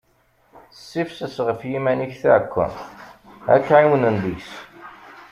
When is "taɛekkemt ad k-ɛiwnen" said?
2.21-4.15